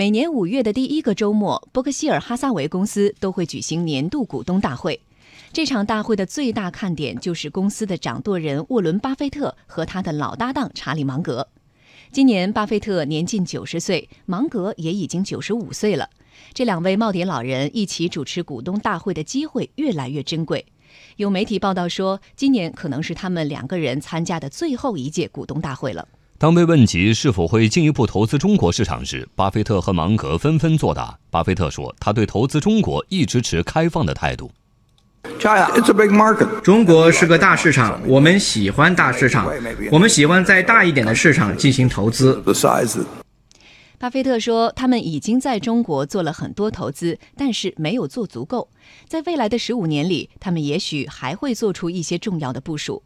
[0.00, 4.98] 每年五月的第一个周末，伯克希尔哈撒韦公司都会举行年度股东大会。
[5.52, 11.46] 这场大会的最大看点就是公司的掌舵人沃伦·巴菲特和他的老搭档查理·芒格。
[12.10, 16.08] 今年，巴菲特年近九十岁，芒格也已经九十五岁了。
[16.54, 20.64] 这两位耄耋老人一起主持股东大会的机会越来越珍贵。
[21.16, 26.08] 有媒体报道说，今年可能是他们两个人参加的最后一届股东大会了。
[26.40, 31.18] 当被问及是否会进一步投资中国市场时，巴菲特和芒格纷纷作答。
[31.28, 34.50] 巴菲特说，他对投资中国一直持开放的态度。
[36.64, 39.52] 中国是个大市场，我们喜欢大市场，
[39.92, 42.42] 我们喜欢在大一点的市场进行投资。
[43.98, 48.70] 巴菲特说，他们已经在中国做了很多投资，但是没有做足够。
[49.06, 53.02] 在未来的十五年里，他们也许还会做出一些重要的部署。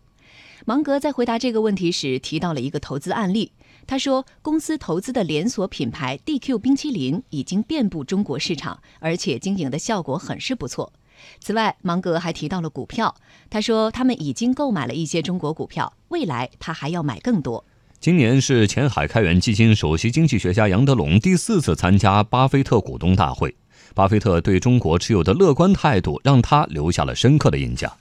[0.66, 3.52] 芒格在回答这个问题时提到了一个投资案例，
[3.86, 10.90] 他说，公司投资的连锁品牌 DQ 冰淇淋已经遍布中国市场，而且经营的效果很是不错。
[11.38, 13.14] 此外，芒格还提到了股票。
[13.50, 17.62] 他说，他们已经购买了一些中国股票，未来他还要买更多。
[18.00, 23.54] 今年是前海开源基金首席经济学家杨德龙第四次参加巴菲特股东大会。
[23.94, 27.92] 巴菲特对中国持有的乐观态度，让他留下了深刻的印象。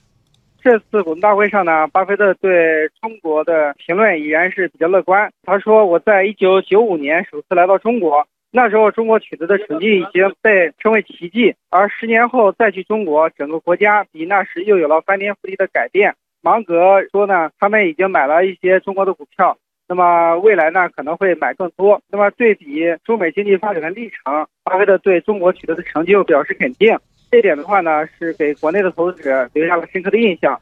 [0.64, 5.30] 这次股东大会上呢，巴菲特对中国的评论依然是比较乐观。
[5.44, 16.16] 他说：“我在一九九五年首次来到中国。”那时候，中国取得的成绩已经被称为奇迹，而十年后再去中国，整个国家比那时又有了翻天覆地的改变。
[16.42, 19.58] 芒格说呢，他们已经买了一些中国的股票，
[19.90, 22.02] 那么未来呢可能会买更多。
[22.10, 26.98] 那么对比中美经济发展的历程，巴菲特对中国取得的成就表示肯定。
[27.34, 30.62] 这点的话呢，是给国内的投资者留下了深刻的印象。